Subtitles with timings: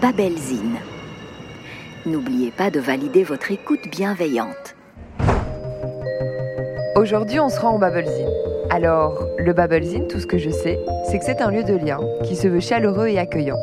[0.00, 0.78] Babelzine.
[2.06, 4.74] N'oubliez pas de valider votre écoute bienveillante.
[6.96, 8.30] Aujourd'hui, on sera en Babelzine.
[8.70, 11.98] Alors, le Babelzine, tout ce que je sais, c'est que c'est un lieu de lien
[12.24, 13.58] qui se veut chaleureux et accueillant.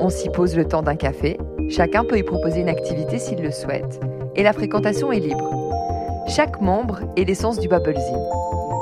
[0.00, 1.36] On s'y pose le temps d'un café,
[1.68, 4.00] chacun peut y proposer une activité s'il le souhaite,
[4.36, 5.50] et la fréquentation est libre.
[6.26, 8.28] Chaque membre est l'essence du Babelzine,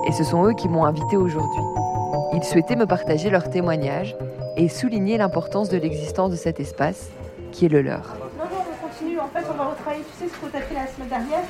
[0.07, 1.65] et ce sont eux qui m'ont invité aujourd'hui.
[2.35, 4.17] Ils souhaitaient me partager leurs témoignages
[4.57, 7.09] et souligner l'importance de l'existence de cet espace
[7.53, 8.17] qui est le leur.
[8.39, 9.19] Non, non, on continue.
[9.19, 10.05] En fait, on va retravailler.
[10.19, 11.45] Tu sais ce que tu as fait la semaine dernière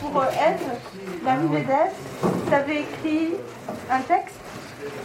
[0.00, 2.32] pour euh, Eve, l'arrivée d'Eve.
[2.48, 3.34] Tu avais écrit
[3.90, 4.36] un texte.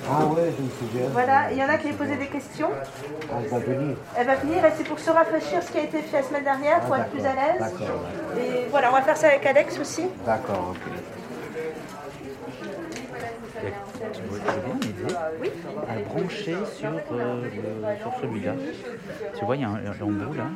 [0.09, 1.09] Ah ouais, je me souviens.
[1.11, 2.69] Voilà, il y en a qui avaient posé des questions.
[3.29, 3.97] Elle va venir.
[4.15, 6.43] Elle va venir et c'est pour se rafraîchir ce qui a été fait la semaine
[6.43, 7.73] dernière, pour être plus à l'aise.
[8.37, 10.03] Et voilà, on va faire ça avec Alex aussi.
[10.25, 10.91] d'accord, ok.
[14.13, 14.39] Tu veux
[15.87, 17.49] à brancher sur, euh,
[17.91, 18.55] le- sur celui-là
[19.37, 20.49] Tu vois, il y a un, un lambeau là.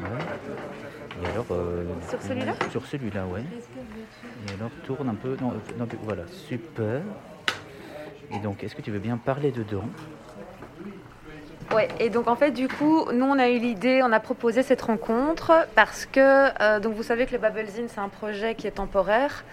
[0.00, 1.22] Ouais.
[1.22, 2.54] Et alors, euh, Sur celui-là?
[2.70, 3.44] Sur celui-là, ouais.
[4.46, 5.36] Et alors, tourne un peu.
[5.40, 7.02] Non, euh, non, voilà, super.
[8.30, 9.88] Et donc, est-ce que tu veux bien parler dedans?
[11.98, 14.82] Et donc en fait, du coup, nous on a eu l'idée, on a proposé cette
[14.82, 18.72] rencontre parce que, euh, donc vous savez que le Babelzine c'est un projet qui est
[18.72, 19.44] temporaire.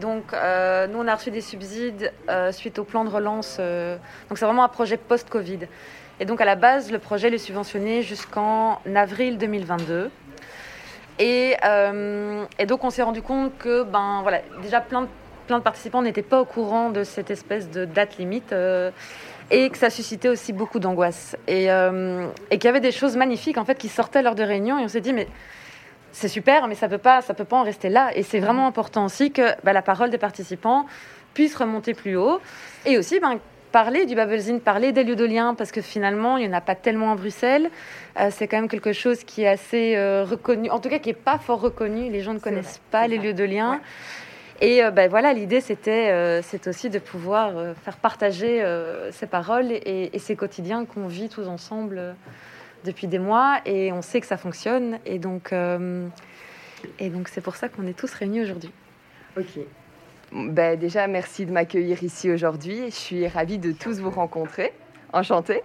[0.00, 3.58] Donc euh, nous on a reçu des subsides euh, suite au plan de relance.
[3.58, 5.60] donc c'est vraiment un projet post-Covid.
[6.20, 10.10] Et donc à la base, le projet est subventionné jusqu'en avril 2022.
[11.18, 11.56] Et,
[12.58, 15.08] et donc on s'est rendu compte que, ben voilà, déjà plein de,
[15.46, 18.52] plein de participants n'étaient pas au courant de cette espèce de date limite.
[18.52, 18.90] euh,
[19.52, 21.36] et que ça suscitait aussi beaucoup d'angoisse.
[21.46, 24.42] Et, euh, et qu'il y avait des choses magnifiques en fait qui sortaient lors de
[24.42, 25.28] réunions et on s'est dit mais
[26.10, 28.66] c'est super mais ça peut pas ça peut pas en rester là et c'est vraiment
[28.66, 30.86] important aussi que bah, la parole des participants
[31.34, 32.40] puisse remonter plus haut
[32.86, 33.38] et aussi ben,
[33.72, 36.60] parler du Babelzine, parler des lieux de lien parce que finalement il n'y en a
[36.60, 37.70] pas tellement à Bruxelles.
[38.20, 41.10] Euh, c'est quand même quelque chose qui est assez euh, reconnu, en tout cas qui
[41.10, 42.10] est pas fort reconnu.
[42.10, 43.80] Les gens ne connaissent pas les lieux de lien.
[44.62, 49.10] Et euh, ben voilà, l'idée c'était euh, c'est aussi de pouvoir euh, faire partager euh,
[49.10, 52.12] ces paroles et, et ces quotidiens qu'on vit tous ensemble euh,
[52.84, 56.06] depuis des mois et on sait que ça fonctionne et donc euh,
[57.00, 58.70] et donc c'est pour ça qu'on est tous réunis aujourd'hui.
[59.36, 59.58] Ok.
[60.32, 62.84] Ben, déjà, merci de m'accueillir ici aujourd'hui.
[62.86, 64.72] Je suis ravie de tous vous rencontrer.
[65.12, 65.62] Enchantée.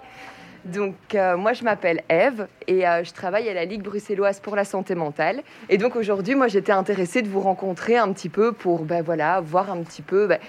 [0.67, 4.55] Donc, euh, moi, je m'appelle Eve et euh, je travaille à la Ligue bruxelloise pour
[4.55, 5.41] la santé mentale.
[5.69, 9.39] Et donc, aujourd'hui, moi, j'étais intéressée de vous rencontrer un petit peu pour, ben voilà,
[9.39, 10.39] voir un petit peu ben,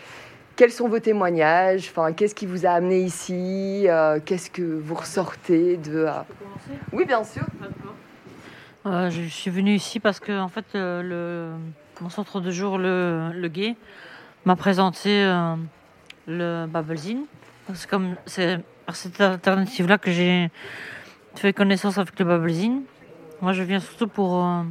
[0.56, 4.97] quels sont vos témoignages, enfin, qu'est-ce qui vous a amené ici, euh, qu'est-ce que vous
[4.97, 6.06] ressortez de.
[6.93, 7.45] Oui, bien sûr.
[8.85, 11.50] Je suis venue ici parce que en fait, le,
[12.00, 13.77] mon centre de jour, le, le Gué,
[14.47, 15.23] m'a présenté
[16.27, 17.25] le Babelzine.
[17.75, 18.61] C'est comme c'est
[18.97, 20.50] cette alternative-là que j'ai
[21.34, 22.82] fait connaissance avec le Babelzine.
[23.41, 24.62] Moi, je viens surtout pour euh,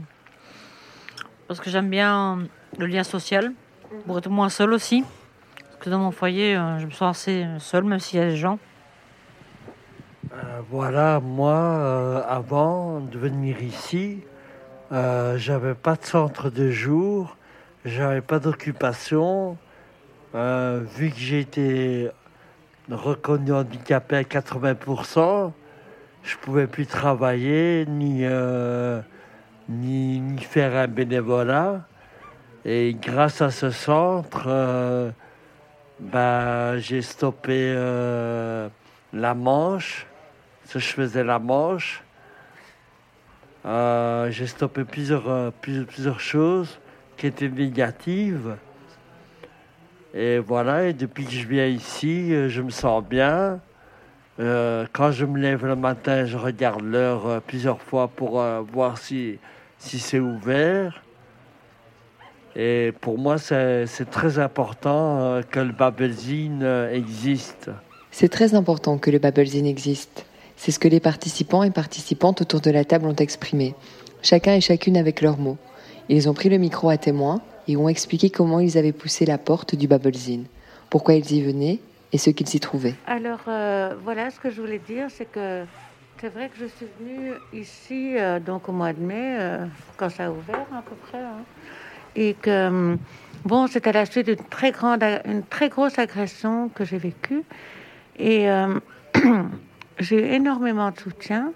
[1.47, 2.39] parce que j'aime bien
[2.77, 3.53] le lien social,
[4.05, 5.03] pour être moins seule aussi.
[5.59, 8.27] Parce que dans mon foyer, euh, je me sens assez seule, même s'il y a
[8.27, 8.59] des gens.
[10.33, 14.19] Euh, voilà, moi, euh, avant de venir ici,
[14.91, 17.37] euh, j'avais pas de centre de jour,
[17.85, 19.57] j'avais pas d'occupation.
[20.35, 22.09] Euh, vu que été
[22.95, 25.51] reconnu handicapé à 80%,
[26.23, 29.01] je pouvais plus travailler ni, euh,
[29.69, 31.85] ni, ni faire un bénévolat.
[32.65, 35.11] Et grâce à ce centre, euh,
[35.99, 38.67] bah, j'ai stoppé euh,
[39.13, 40.05] la manche.
[40.69, 42.03] Je faisais la manche.
[43.65, 46.79] J'ai stoppé plusieurs, plusieurs choses
[47.17, 48.55] qui étaient négatives.
[50.19, 53.59] Et voilà, et depuis que je viens ici, euh, je me sens bien.
[54.39, 58.97] Euh, quand je me lève le matin, je regarde l'heure euh, plusieurs fois pour voir
[58.97, 59.37] si,
[59.77, 61.03] si c'est ouvert.
[62.55, 67.69] Et pour moi, c'est très important que le Babelzine existe.
[68.09, 70.25] C'est très important que le Babelzine existe.
[70.55, 73.75] C'est ce que les participants et participantes autour de la table ont exprimé,
[74.23, 75.59] chacun et chacune avec leurs mots.
[76.09, 79.37] Ils ont pris le micro à témoin et ont expliqué comment ils avaient poussé la
[79.37, 80.45] porte du Babelzine,
[80.89, 81.79] pourquoi ils y venaient
[82.13, 82.95] et ce qu'ils y trouvaient.
[83.05, 85.65] Alors euh, voilà, ce que je voulais dire, c'est que
[86.19, 89.65] c'est vrai que je suis venue ici euh, donc au mois de mai, euh,
[89.97, 91.43] quand ça a ouvert à peu près, hein,
[92.15, 92.97] et que
[93.45, 97.43] bon, c'était à la suite d'une très grande, une très grosse agression que j'ai vécue,
[98.17, 98.47] et
[99.99, 101.51] j'ai eu énormément de soutien.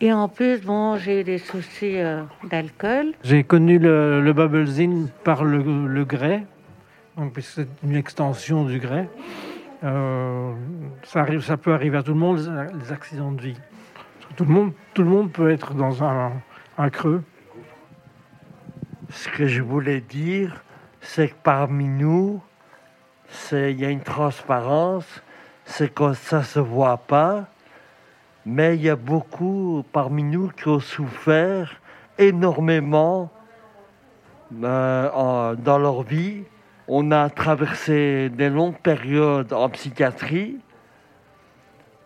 [0.00, 3.12] Et en plus, bon, j'ai eu des soucis euh, d'alcool.
[3.24, 5.58] J'ai connu le, le Babelzine par le,
[5.88, 6.44] le grès,
[7.40, 9.08] c'est une extension du grès.
[9.82, 10.52] Euh,
[11.02, 12.38] ça, arrive, ça peut arriver à tout le monde,
[12.80, 13.56] les accidents de vie.
[14.36, 16.32] tout le monde, tout le monde peut être dans un,
[16.78, 17.22] un creux.
[19.10, 20.62] Ce que je voulais dire,
[21.00, 22.40] c'est que parmi nous,
[23.28, 25.22] c'est- il y a une transparence,
[25.64, 27.46] c'est que ça se voit pas,
[28.50, 31.82] mais il y a beaucoup parmi nous qui ont souffert
[32.16, 33.30] énormément
[34.64, 36.44] euh, dans leur vie.
[36.88, 40.56] On a traversé des longues périodes en psychiatrie,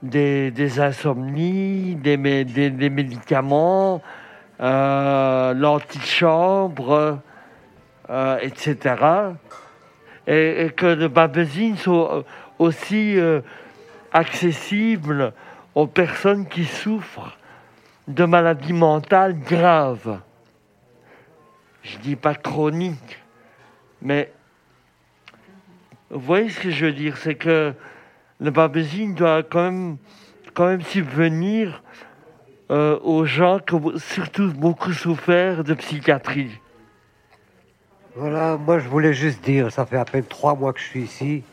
[0.03, 4.03] des, insomnies, des, mé- des- des médicaments,
[4.61, 7.21] euh, l'antichambre,
[8.11, 8.97] euh, etc.
[10.27, 12.25] Et, et que le babésine soit
[12.59, 13.17] aussi
[14.13, 15.33] accessible
[15.75, 17.37] aux personnes qui souffrent
[18.09, 20.21] de maladies mentales graves.
[21.83, 23.19] Je dis pas chroniques,
[24.01, 24.33] mais
[26.11, 27.73] vous voyez ce que je veux dire, c'est que
[28.41, 29.97] le babésine doit quand même,
[30.55, 31.83] quand même subvenir
[32.71, 36.61] euh, aux gens qui ont surtout beaucoup souffert de psychiatrie.
[38.15, 41.03] Voilà, moi je voulais juste dire, ça fait à peine trois mois que je suis
[41.03, 41.45] ici.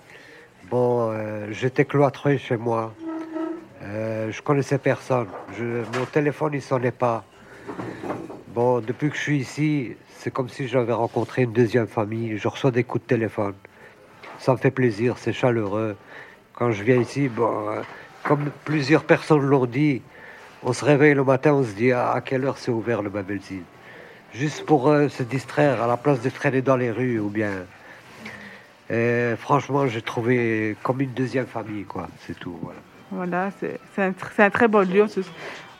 [0.69, 2.93] Bon, euh, j'étais cloîtré chez moi.
[3.89, 5.27] Euh, je connaissais personne.
[5.59, 7.23] Mon téléphone il sonnait pas.
[8.49, 12.37] Bon, depuis que je suis ici, c'est comme si j'avais rencontré une deuxième famille.
[12.37, 13.55] Je reçois des coups de téléphone.
[14.37, 15.97] Ça me fait plaisir, c'est chaleureux.
[16.53, 17.81] Quand je viens ici, bon, euh,
[18.23, 20.01] comme plusieurs personnes l'ont dit,
[20.63, 23.09] on se réveille le matin, on se dit ah, à quelle heure c'est ouvert le
[23.09, 23.63] Babelzine
[24.33, 27.65] juste pour euh, se distraire à la place de traîner dans les rues ou bien.
[28.89, 32.07] Et franchement, j'ai trouvé comme une deuxième famille, quoi.
[32.25, 32.59] C'est tout.
[33.11, 35.03] Voilà, c'est un, tr- c'est un très beau lieu.
[35.03, 35.21] On se,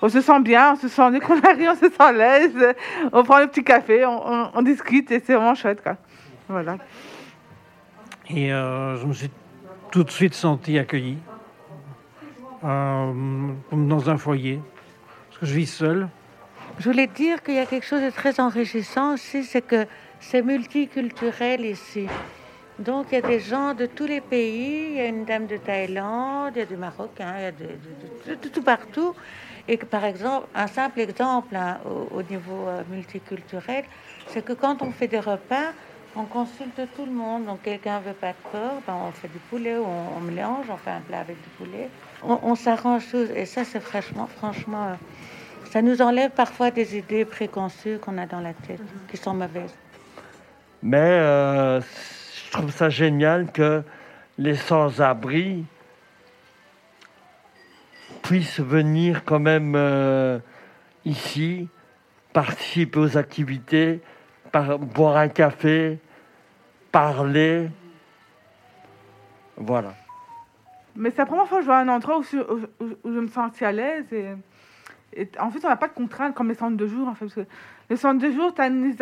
[0.02, 2.76] on se sent bien, on se sent, dès qu'on arrive, on se sent à l'aise.
[3.12, 5.84] On prend le petit café, on, on- on discute et c'est vraiment chouette.
[5.84, 5.98] Quoi.
[6.48, 6.78] Voilà.
[8.30, 9.30] Et euh, je me suis
[9.92, 11.18] tout de suite senti accueilli
[12.64, 13.12] euh,
[13.70, 14.60] comme dans un foyer.
[15.28, 16.08] Parce que je vis seul.
[16.80, 19.86] Je voulais dire qu'il y a quelque chose de très enrichissant aussi, c'est que
[20.20, 22.08] c'est multiculturel ici.
[22.80, 25.48] Donc il y a des gens de tous les pays, il y a une dame
[25.48, 28.64] de Thaïlande, il y a du Marocain, il y a de, de- de- de tout
[28.64, 29.14] partout.
[29.68, 33.84] Et que par exemple, un simple exemple hein, au, au niveau euh, multiculturel,
[34.28, 35.74] c'est que quand on fait des repas,
[36.16, 37.46] on consulte tout le monde.
[37.46, 40.70] Donc quelqu'un veut pas de porc, ben, on fait du poulet, ou on, on mélange,
[40.70, 41.92] on fait un plat avec du poulet.
[42.22, 43.30] On, on s'arrange tous.
[43.36, 44.96] Et ça, c'est franchement, franchement, euh,
[45.66, 49.78] ça nous enlève parfois des idées préconçues qu'on a dans la tête, qui sont mauvaises.
[50.82, 51.82] Mais euh,
[52.50, 53.84] je trouve ça génial que
[54.40, 55.66] les sans-abri
[58.24, 60.40] puissent venir quand même euh,
[61.06, 61.68] ici,
[62.34, 64.02] participer aux activités,
[64.96, 66.00] boire un café,
[66.92, 67.70] parler.
[69.56, 69.94] Voilà.
[70.96, 73.72] Mais c'est la première fois que je vois un endroit où, je- me sens à
[73.72, 74.12] l'aise.
[74.12, 77.08] Et, en fait, on n'a pas de contraintes comme les centres de jour.
[77.08, 77.46] En fait, parce que
[77.92, 78.96] les centres de jour, tu as une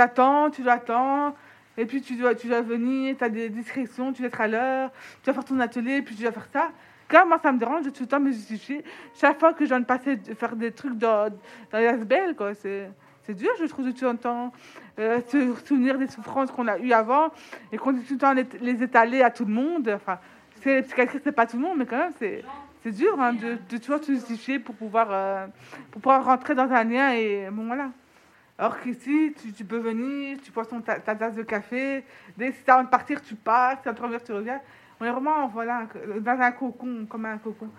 [0.54, 1.34] tu dois attendre.
[1.78, 4.48] Et puis, tu dois, tu dois venir, tu as des discrétions, tu dois être à
[4.48, 4.92] l'heure,
[5.22, 6.72] tu dois faire ton atelier, puis tu dois faire ça.
[7.08, 8.84] Quand moi, ça me dérange de tout le temps me justifier.
[9.16, 11.30] Chaque fois que je passer, de faire des trucs dans,
[11.72, 12.54] dans les asbel, quoi.
[12.54, 12.90] C'est,
[13.24, 14.52] c'est dur, je trouve, de tout le temps.
[15.00, 17.30] Euh, se souvenir des souffrances qu'on a eues avant
[17.72, 19.90] et qu'on dit tout le temps les, étaler à tout le monde.
[19.96, 20.18] Enfin,
[20.62, 22.44] c'est psychiatrie, c'est pas tout le monde, mais quand même, c'est,
[22.82, 25.46] c'est dur hein, de, de toujours se justifier pour pouvoir, euh,
[25.92, 27.92] pour pouvoir rentrer dans un lien et bon, voilà.
[28.60, 32.04] Alors qu'ici, tu, tu peux venir, tu ton- ta, ta tasse de café,
[32.36, 34.24] dès que tu as envie de partir, tu pars, si tu as envie de revenir,
[34.24, 34.60] tu reviens.
[35.00, 35.84] On est vraiment voilà,
[36.22, 37.70] dans un cocon, comme un cocon.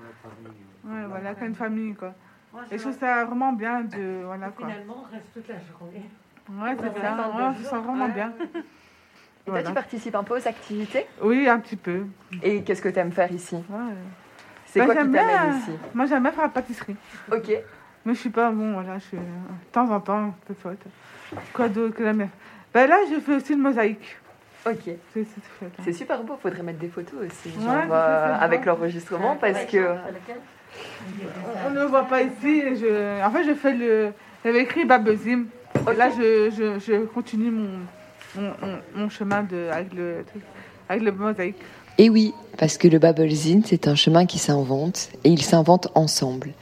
[0.85, 2.15] Ouais, voilà, comme une famille, quoi.
[2.71, 4.23] Et je trouve ça vraiment bien de.
[4.25, 4.69] Voilà, quoi.
[4.69, 6.09] Finalement, on reste toute la journée.
[6.51, 8.33] Ouais, c'est ça, ouais, on se sent vraiment bien.
[9.47, 9.69] Et toi, Voilà.
[9.69, 11.07] tu participes un peu aux activités?
[11.23, 12.05] Oui, un petit peu.
[12.43, 13.57] Et qu'est-ce que tu aimes faire ici?
[13.57, 13.65] Ouais.
[14.67, 15.71] C'est Bah, quoi qui t'amène ici?
[15.95, 16.97] Moi, j'aime bien faire la pâtisserie.
[17.33, 17.51] Ok.
[18.09, 20.81] Mais je suis pas bon, voilà, je suis euh, de temps en temps, c'est chouette.
[21.53, 22.31] Quoi d'autre que j'aime bien
[22.73, 24.17] Ben là, je fais aussi le mosaïque.
[24.65, 24.93] Ok.
[25.12, 25.93] C'est hein.
[25.93, 29.95] Super beau, faudrait mettre des photos aussi, Ouais, genre, euh, avec l'enregistrement, parce que...
[31.67, 32.62] On ne le voit pas ici.
[32.77, 33.23] Je...
[33.23, 34.12] En fait, je fais le.
[34.43, 35.45] J'avais écrit Babezim.
[35.91, 37.81] Et Là, je, je, je continue mon,
[38.37, 38.53] mon,
[38.95, 40.25] mon- chemin de, avec, le,
[40.88, 41.57] avec le mosaïque.
[41.99, 46.55] Et oui, parce que le Babelzine, c'est un chemin qui s'invente, et il s'invente ensemble.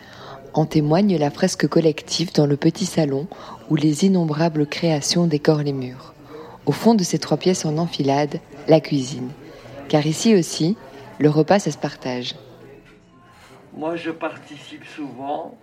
[0.57, 3.29] En témoigne la fresque collective dans le petit salon
[3.69, 6.15] où les innombrables créations décorent les murs.
[6.65, 9.31] Au fond de ces trois pièces en enfilade, la cuisine.
[9.91, 10.79] Car ici aussi,
[11.19, 12.37] le repas, ça se partage.
[13.75, 15.59] Moi, je participe souvent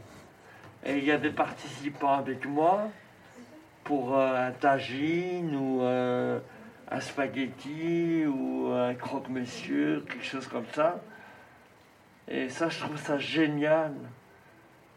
[0.85, 2.87] et il y a des participants avec moi
[3.83, 6.37] pour euh, un tagine ou euh,
[6.91, 11.01] un spaghetti ou un croque-monsieur, quelque chose comme ça.
[12.27, 13.93] Et ça, je trouve ça génial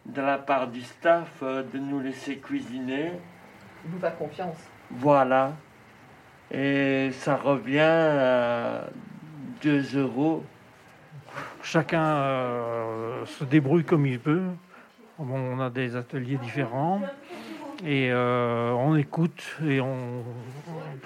[0.07, 3.13] de la part du staff euh, de nous laisser cuisiner.
[3.85, 4.57] Vous faire confiance.
[4.91, 5.53] Voilà.
[6.51, 8.85] Et ça revient à
[9.63, 10.45] 2 euros.
[11.63, 14.43] Chacun euh, se débrouille comme il peut.
[15.19, 17.01] Bon, on a des ateliers différents
[17.85, 20.23] et euh, on écoute et on,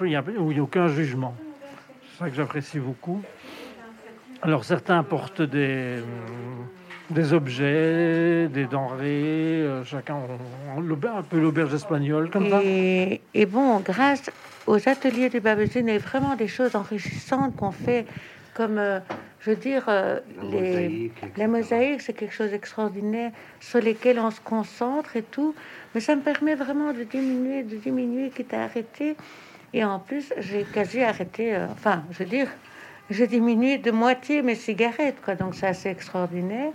[0.01, 1.33] il n'y a, il aucun jugement.
[2.03, 3.21] C'est ça que j'apprécie beaucoup.
[4.41, 6.01] Alors certains apportent des,
[7.11, 12.61] des objets, des denrées, euh, chacun on- on- l'auberge- un peu l'auberge espagnole comme ça.
[12.63, 14.29] Et, et bon, grâce
[14.67, 18.05] aux ateliers du y a vraiment des choses enrichissantes qu'on fait,
[18.53, 18.99] comme, euh,
[19.39, 20.19] je veux dire, euh,
[20.51, 25.53] les, mosaïque, les mosaïques, c'est quelque chose d'extraordinaire sur lesquels on se concentre et tout.
[25.93, 29.15] Mais ça me permet vraiment de diminuer, de diminuer, quitte à arrêter.
[29.73, 32.47] Et en plus, j'ai quasi arrêté, euh, enfin, je veux dire,
[33.09, 35.35] j'ai diminué de moitié mes cigarettes, quoi.
[35.35, 36.71] Donc c'est assez extraordinaire.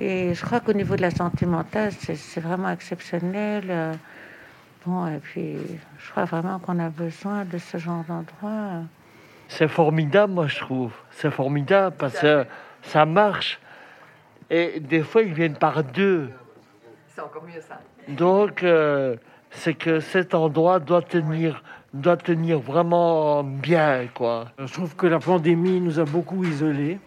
[0.00, 3.64] Et je crois qu'au niveau de la santé mentale, c'est c'est vraiment exceptionnel.
[3.68, 3.94] euh,
[4.84, 5.56] Bon, et puis,
[5.98, 8.82] je crois vraiment qu'on a besoin de ce genre d'endroit.
[9.48, 10.92] C'est formidable, moi, je trouve.
[11.10, 12.46] C'est formidable parce que
[12.82, 13.58] ça marche.
[14.48, 16.30] Et des fois, ils viennent par deux.
[17.08, 17.80] C'est encore mieux ça.
[18.06, 19.16] Donc, euh,
[19.50, 24.52] c'est que cet endroit doit tenir, doit tenir vraiment bien, quoi.
[24.58, 27.00] Je trouve que la pandémie nous a beaucoup isolés.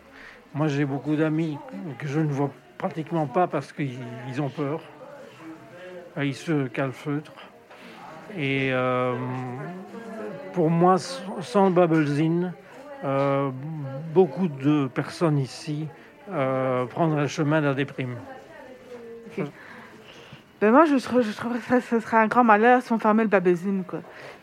[0.54, 1.58] Moi, j'ai beaucoup d'amis
[1.98, 4.82] que je ne vois pratiquement pas parce qu'ils ils ont peur.
[6.18, 7.34] Euh, Ils se calfeutrent.
[8.36, 9.14] Et euh,
[10.54, 10.98] pour moi,
[11.42, 12.54] sans Babelzine,
[13.04, 13.52] euh,
[14.14, 15.88] beaucoup de personnes ici
[16.32, 18.16] euh, prendraient le chemin de la déprime.
[20.62, 23.84] Ben moi, je, trouve- que ce serait un grand malheur si on fermait le babésine,
[23.88, 24.00] quoi.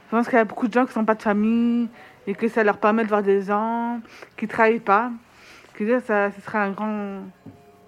[0.07, 1.89] Je pense qu'il y a beaucoup de gens qui n'ont pas de famille
[2.27, 4.01] et que ça leur permet de voir des gens
[4.37, 5.11] qui ne travaillent pas.
[6.07, 7.21] Ça, ce serait un grand...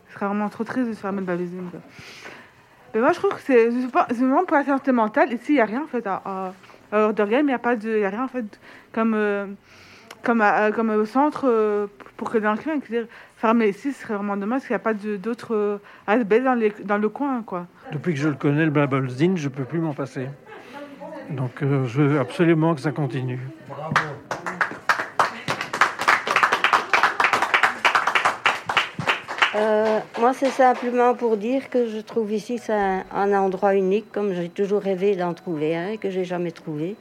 [0.08, 1.80] Ce serait vraiment trop triste de se fermer le babésine, quoi.
[2.94, 5.32] Ben moi, je trouve que c'est c'est vraiment pour la santé mentale.
[5.32, 6.52] Ici, il n'y a rien, en fait, à, à,
[6.92, 7.98] à Ordergame, il n'y a pas de...
[7.98, 8.58] Y a rien, en fait,
[8.92, 9.12] comme...
[9.14, 9.46] euh,
[10.24, 11.86] comme, à- à- comme au centre euh,
[12.16, 14.76] pour que dans le coin, dire fermer ici, ce serait vraiment dommage parce qu'il n'y
[14.76, 17.66] a pas d'autres euh, ASBL dans, les- dans le coin, quoi.
[17.92, 20.26] Depuis que je le connais, le Babelzine, je ne peux plus m'en passer.
[21.30, 23.38] Donc, euh, je veux absolument que ça continue.
[29.54, 34.12] Euh, moi, c'est simplement pour dire que je trouve ici c'est un, un endroit unique,
[34.12, 36.96] comme j'ai toujours rêvé d'en trouver un et que j'ai jamais trouvé.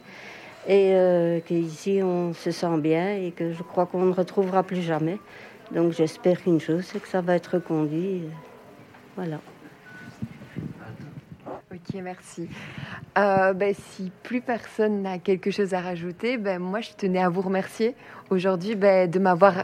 [0.65, 4.81] Et euh, qu'ici, on se sent bien et que je crois qu'on ne retrouvera plus
[4.81, 5.17] jamais.
[5.71, 8.23] Donc, j'espère qu'une chose, c'est que ça va être reconduit.
[9.17, 9.39] Voilà.
[11.87, 12.49] Ok, merci.
[13.17, 17.29] Euh, ben, si plus personne n'a quelque chose à rajouter, ben, moi je tenais à
[17.29, 17.95] vous remercier
[18.29, 19.63] aujourd'hui ben, de m'avoir.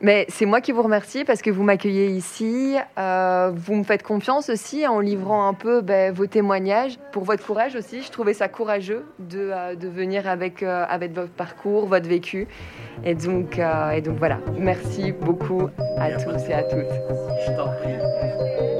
[0.00, 4.02] Mais c'est moi qui vous remercie parce que vous m'accueillez ici, euh, vous me faites
[4.02, 8.02] confiance aussi en livrant un peu ben, vos témoignages, pour votre courage aussi.
[8.02, 12.46] Je trouvais ça courageux de, euh, de venir avec, euh, avec votre parcours, votre vécu.
[13.04, 16.92] Et donc, et donc voilà, merci beaucoup à tous et à toutes.
[17.46, 18.77] Je t'en prie.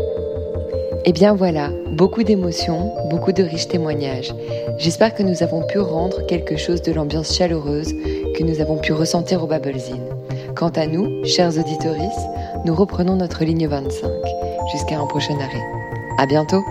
[1.11, 4.35] Eh bien voilà, beaucoup d'émotions, beaucoup de riches témoignages.
[4.77, 7.95] J'espère que nous avons pu rendre quelque chose de l'ambiance chaleureuse
[8.37, 10.05] que nous avons pu ressentir au Babelzine.
[10.55, 12.19] Quant à nous, chers auditoris,
[12.67, 14.11] nous reprenons notre ligne 25
[14.71, 15.65] jusqu'à un prochain arrêt.
[16.19, 16.62] À bientôt!